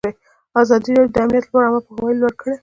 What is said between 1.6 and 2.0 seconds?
عامه